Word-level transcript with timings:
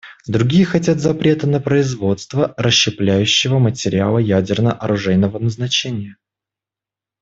Другие 0.25 0.65
хотят 0.65 0.99
запрета 0.99 1.45
на 1.45 1.59
производство 1.59 2.55
расщепляющегося 2.57 3.59
материала 3.59 4.17
ядерно-оружейного 4.17 5.37
назначения. 5.37 6.15